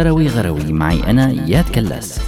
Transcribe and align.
شروي 0.00 0.28
غروي 0.28 0.72
معي 0.72 1.10
أنا 1.10 1.30
إياد 1.30 1.64
كلاس. 1.74 2.20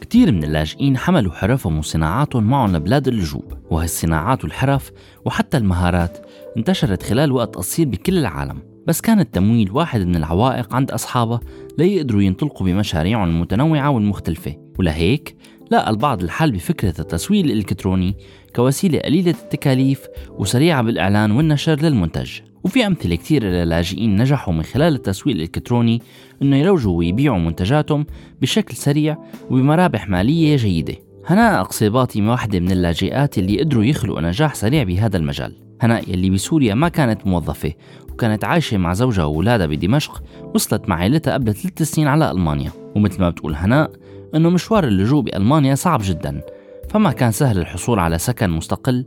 كتير 0.00 0.32
من 0.32 0.44
اللاجئين 0.44 0.96
حملوا 0.96 1.32
حرفهم 1.32 1.78
وصناعاتهم 1.78 2.44
معهم 2.44 2.76
لبلاد 2.76 3.08
اللجوء 3.08 3.44
وهالصناعات 3.70 4.44
والحرف 4.44 4.92
وحتى 5.24 5.56
المهارات 5.56 6.18
انتشرت 6.56 7.02
خلال 7.02 7.32
وقت 7.32 7.56
قصير 7.56 7.88
بكل 7.88 8.18
العالم 8.18 8.76
بس 8.86 9.00
كان 9.00 9.20
التمويل 9.20 9.72
واحد 9.72 10.00
من 10.00 10.16
العوائق 10.16 10.74
عند 10.74 10.90
أصحابها 10.90 11.40
ليقدروا 11.78 12.22
ينطلقوا 12.22 12.66
بمشاريعهم 12.66 13.28
المتنوعة 13.28 13.90
والمختلفة 13.90 14.56
ولهيك 14.78 15.36
لقى 15.70 15.90
البعض 15.90 16.22
الحل 16.22 16.52
بفكرة 16.52 16.94
التسويق 17.00 17.44
الإلكتروني 17.44 18.16
كوسيلة 18.56 18.98
قليلة 18.98 19.34
التكاليف 19.42 20.06
وسريعة 20.38 20.82
بالإعلان 20.82 21.30
والنشر 21.30 21.82
للمنتج. 21.82 22.30
وفي 22.64 22.86
أمثلة 22.86 23.16
كتير 23.16 23.44
للاجئين 23.44 24.16
نجحوا 24.16 24.54
من 24.54 24.62
خلال 24.62 24.94
التسويق 24.94 25.36
الإلكتروني 25.36 26.02
إنه 26.42 26.56
يروجوا 26.56 26.98
ويبيعوا 26.98 27.38
منتجاتهم 27.38 28.06
بشكل 28.42 28.76
سريع 28.76 29.16
وبمرابح 29.50 30.08
مالية 30.08 30.56
جيدة. 30.56 30.94
هناء 31.26 31.60
أقصيباطي 31.60 32.22
واحدة 32.22 32.60
من 32.60 32.70
اللاجئات 32.70 33.38
اللي 33.38 33.60
قدروا 33.60 33.84
يخلقوا 33.84 34.20
نجاح 34.20 34.54
سريع 34.54 34.82
بهذا 34.82 35.16
المجال. 35.16 35.65
هناء 35.80 36.10
يلي 36.10 36.30
بسوريا 36.30 36.74
ما 36.74 36.88
كانت 36.88 37.26
موظفة 37.26 37.72
وكانت 38.10 38.44
عايشة 38.44 38.76
مع 38.76 38.92
زوجها 38.92 39.24
وأولادها 39.24 39.66
بدمشق 39.66 40.22
وصلت 40.54 40.88
مع 40.88 40.96
عائلتها 40.96 41.34
قبل 41.34 41.54
ثلاث 41.54 41.82
سنين 41.82 42.08
على 42.08 42.30
ألمانيا. 42.30 42.72
ومثل 42.96 43.20
ما 43.20 43.30
بتقول 43.30 43.54
هناء 43.54 43.90
إنه 44.34 44.50
مشوار 44.50 44.84
اللجوء 44.84 45.22
بألمانيا 45.22 45.74
صعب 45.74 46.00
جدا 46.04 46.40
فما 46.90 47.12
كان 47.12 47.32
سهل 47.32 47.58
الحصول 47.58 47.98
على 47.98 48.18
سكن 48.18 48.50
مستقل 48.50 49.04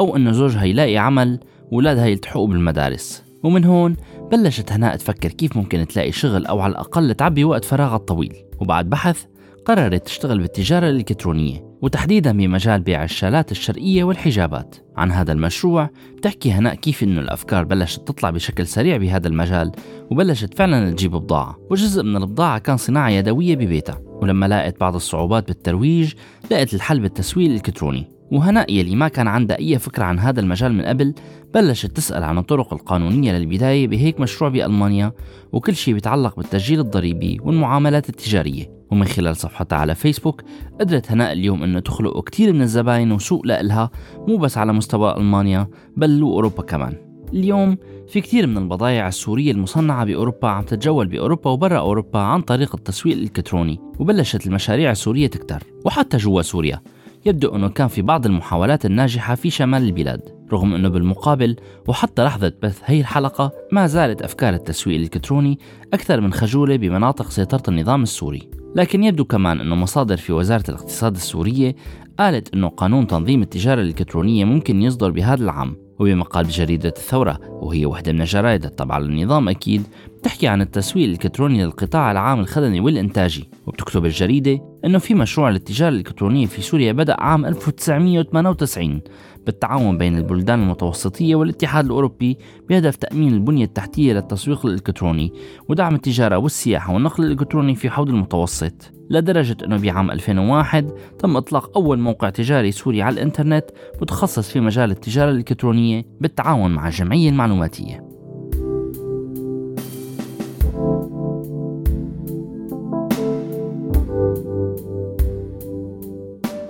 أو 0.00 0.16
إنه 0.16 0.32
زوجها 0.32 0.64
يلاقي 0.64 0.96
عمل 0.96 1.40
وولادها 1.70 2.06
يلتحقوا 2.06 2.48
بالمدارس. 2.48 3.22
ومن 3.42 3.64
هون 3.64 3.96
بلشت 4.32 4.72
هناء 4.72 4.96
تفكر 4.96 5.28
كيف 5.28 5.56
ممكن 5.56 5.86
تلاقي 5.86 6.12
شغل 6.12 6.46
أو 6.46 6.60
على 6.60 6.70
الأقل 6.70 7.14
تعبي 7.14 7.44
وقت 7.44 7.64
فراغها 7.64 7.96
الطويل. 7.96 8.34
وبعد 8.60 8.90
بحث 8.90 9.24
قررت 9.64 10.06
تشتغل 10.06 10.38
بالتجارة 10.38 10.88
الإلكترونية. 10.88 11.69
وتحديدا 11.82 12.32
بمجال 12.32 12.80
بيع 12.80 13.04
الشالات 13.04 13.52
الشرقية 13.52 14.04
والحجابات. 14.04 14.76
عن 14.96 15.10
هذا 15.10 15.32
المشروع 15.32 15.90
بتحكي 16.16 16.52
هناء 16.52 16.74
كيف 16.74 17.02
إنه 17.02 17.20
الأفكار 17.20 17.64
بلشت 17.64 18.08
تطلع 18.08 18.30
بشكل 18.30 18.66
سريع 18.66 18.96
بهذا 18.96 19.28
المجال 19.28 19.72
وبلشت 20.10 20.54
فعلا 20.54 20.90
تجيب 20.90 21.10
بضاعة. 21.10 21.58
وجزء 21.70 22.02
من 22.02 22.16
البضاعة 22.16 22.58
كان 22.58 22.76
صناعة 22.76 23.08
يدوية 23.08 23.56
ببيتها 23.56 24.00
ولما 24.22 24.46
لاقت 24.46 24.80
بعض 24.80 24.94
الصعوبات 24.94 25.48
بالترويج 25.48 26.12
لقت 26.50 26.74
الحل 26.74 27.00
بالتسويق 27.00 27.48
الإلكتروني. 27.48 28.20
وهناء 28.32 28.72
يلي 28.72 28.96
ما 28.96 29.08
كان 29.08 29.28
عندها 29.28 29.58
أي 29.58 29.78
فكرة 29.78 30.04
عن 30.04 30.18
هذا 30.18 30.40
المجال 30.40 30.72
من 30.72 30.82
قبل 30.84 31.14
بلشت 31.54 31.96
تسأل 31.96 32.22
عن 32.24 32.38
الطرق 32.38 32.72
القانونية 32.72 33.32
للبداية 33.32 33.88
بهيك 33.88 34.20
مشروع 34.20 34.50
بألمانيا 34.50 35.12
وكل 35.52 35.76
شيء 35.76 35.94
بيتعلق 35.94 36.36
بالتسجيل 36.36 36.80
الضريبي 36.80 37.38
والمعاملات 37.42 38.08
التجارية. 38.08 38.79
ومن 38.90 39.04
خلال 39.04 39.36
صفحتها 39.36 39.78
على 39.78 39.94
فيسبوك 39.94 40.42
قدرت 40.80 41.12
هناء 41.12 41.32
اليوم 41.32 41.62
إنه 41.62 41.80
تخلق 41.80 42.24
كتير 42.24 42.52
من 42.52 42.62
الزباين 42.62 43.12
وسوق 43.12 43.46
لإلها 43.46 43.90
مو 44.28 44.36
بس 44.36 44.58
على 44.58 44.72
مستوى 44.72 45.16
ألمانيا 45.16 45.68
بل 45.96 46.22
وأوروبا 46.22 46.62
كمان. 46.62 47.10
اليوم 47.32 47.76
في 48.08 48.20
كثير 48.20 48.46
من 48.46 48.58
البضائع 48.58 49.08
السورية 49.08 49.52
المصنعة 49.52 50.04
بأوروبا 50.04 50.48
عم 50.48 50.62
تتجول 50.62 51.06
بأوروبا 51.06 51.50
وبرا 51.50 51.78
أوروبا 51.78 52.18
عن 52.18 52.42
طريق 52.42 52.74
التسويق 52.74 53.16
الإلكتروني 53.16 53.80
وبلشت 53.98 54.46
المشاريع 54.46 54.90
السورية 54.90 55.26
تكتر. 55.26 55.62
وحتى 55.84 56.16
جوا 56.16 56.42
سوريا 56.42 56.80
يبدو 57.26 57.56
أنه 57.56 57.68
كان 57.68 57.88
في 57.88 58.02
بعض 58.02 58.26
المحاولات 58.26 58.86
الناجحة 58.86 59.34
في 59.34 59.50
شمال 59.50 59.82
البلاد. 59.82 60.20
رغم 60.52 60.74
أنه 60.74 60.88
بالمقابل 60.88 61.56
وحتى 61.88 62.24
لحظة 62.24 62.52
بث 62.62 62.80
هي 62.84 63.00
الحلقة 63.00 63.52
ما 63.72 63.86
زالت 63.86 64.22
أفكار 64.22 64.54
التسويق 64.54 64.96
الإلكتروني 64.96 65.58
أكثر 65.92 66.20
من 66.20 66.32
خجولة 66.32 66.76
بمناطق 66.76 67.30
سيطرة 67.30 67.62
النظام 67.68 68.02
السوري. 68.02 68.59
لكن 68.74 69.04
يبدو 69.04 69.24
كمان 69.24 69.60
أنه 69.60 69.74
مصادر 69.74 70.16
في 70.16 70.32
وزارة 70.32 70.64
الاقتصاد 70.68 71.14
السورية 71.14 71.76
قالت 72.18 72.54
أنه 72.54 72.68
قانون 72.68 73.06
تنظيم 73.06 73.42
التجارة 73.42 73.80
الإلكترونية 73.80 74.44
ممكن 74.44 74.82
يصدر 74.82 75.10
بهذا 75.10 75.44
العام. 75.44 75.89
وبمقال 76.00 76.44
بجريدة 76.44 76.88
الثورة 76.88 77.38
وهي 77.42 77.86
واحدة 77.86 78.12
من 78.12 78.20
الجرائد 78.20 78.64
التابعة 78.64 78.98
للنظام 78.98 79.48
أكيد 79.48 79.82
بتحكي 80.18 80.48
عن 80.48 80.60
التسويق 80.60 81.04
الإلكتروني 81.04 81.64
للقطاع 81.64 82.12
العام 82.12 82.40
الخدمي 82.40 82.80
والإنتاجي 82.80 83.48
وبتكتب 83.66 84.04
الجريدة 84.04 84.60
أنه 84.84 84.98
في 84.98 85.14
مشروع 85.14 85.50
للتجارة 85.50 85.88
الإلكترونية 85.88 86.46
في 86.46 86.62
سوريا 86.62 86.92
بدأ 86.92 87.16
عام 87.20 87.46
1998 87.46 89.00
بالتعاون 89.46 89.98
بين 89.98 90.18
البلدان 90.18 90.62
المتوسطية 90.62 91.34
والاتحاد 91.34 91.84
الأوروبي 91.84 92.38
بهدف 92.68 92.96
تأمين 92.96 93.34
البنية 93.34 93.64
التحتية 93.64 94.12
للتسويق 94.12 94.66
الإلكتروني 94.66 95.32
ودعم 95.68 95.94
التجارة 95.94 96.36
والسياحة 96.36 96.94
والنقل 96.94 97.24
الإلكتروني 97.24 97.74
في 97.74 97.90
حوض 97.90 98.08
المتوسط. 98.08 98.92
لدرجة 99.10 99.56
أنه 99.64 99.76
بعام 99.76 100.10
2001 100.10 100.90
تم 101.18 101.36
إطلاق 101.36 101.76
أول 101.76 101.98
موقع 101.98 102.30
تجاري 102.30 102.72
سوري 102.72 103.02
على 103.02 103.14
الإنترنت 103.14 103.64
متخصص 104.02 104.50
في 104.50 104.60
مجال 104.60 104.90
التجارة 104.90 105.30
الإلكترونية. 105.30 105.89
بالتعاون 106.20 106.70
مع 106.74 106.86
الجمعية 106.86 107.28
المعلوماتية. 107.28 108.09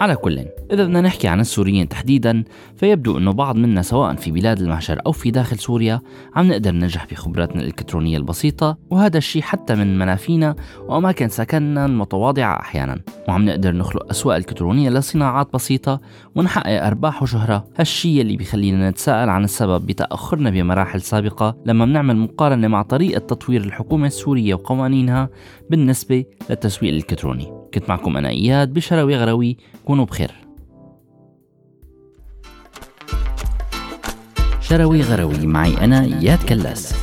على 0.01 0.17
كل 0.17 0.39
إذا 0.39 0.85
بدنا 0.85 1.01
نحكي 1.01 1.29
عن 1.29 1.41
السوريين 1.41 1.89
تحديدا 1.89 2.45
فيبدو 2.77 3.19
أنه 3.19 3.33
بعض 3.33 3.57
منا 3.57 3.83
سواء 3.83 4.15
في 4.15 4.31
بلاد 4.31 4.61
المحشر 4.61 5.01
أو 5.07 5.13
في 5.13 5.31
داخل 5.31 5.59
سوريا 5.59 6.01
عم 6.35 6.49
نقدر 6.49 6.71
ننجح 6.71 7.07
بخبراتنا 7.11 7.61
الإلكترونية 7.63 8.17
البسيطة 8.17 8.79
وهذا 8.91 9.19
الشيء 9.19 9.43
حتى 9.43 9.75
من 9.75 9.99
منافينا 9.99 10.55
وأماكن 10.89 11.29
سكننا 11.29 11.87
المتواضعة 11.87 12.61
أحيانا. 12.61 13.01
وعم 13.29 13.45
نقدر 13.45 13.73
نخلق 13.73 14.11
أسواق 14.11 14.37
إلكترونية 14.37 14.91
لصناعات 14.91 15.53
بسيطة 15.55 16.01
ونحقق 16.35 16.85
أرباح 16.85 17.23
وشهرة. 17.23 17.65
هالشيء 17.77 18.21
اللي 18.21 18.37
بيخلينا 18.37 18.91
نتساءل 18.91 19.29
عن 19.29 19.45
السبب 19.45 19.87
بتأخرنا 19.87 20.51
بمراحل 20.51 21.01
سابقة 21.01 21.57
لما 21.67 21.85
بنعمل 21.85 22.17
مقارنة 22.17 22.69
مع 22.69 22.83
طريقة 22.83 23.19
تطوير 23.19 23.61
الحكومة 23.61 24.07
السورية 24.07 24.55
وقوانينها 24.55 25.29
بالنسبة 25.71 26.25
للتسويق 26.51 26.91
الإلكتروني. 26.91 27.60
كنت 27.75 27.89
معكم 27.89 28.17
أنا 28.17 28.29
إياد 28.29 28.75
بشروي 28.75 29.17
غروي 29.17 29.57
كونوا 29.85 30.05
بخير. 30.05 30.31
شروي 34.61 35.03
غروي 35.03 35.47
معي 35.47 35.85
أنا 35.85 36.05
إياد 36.05 36.43
كلاس. 36.49 36.95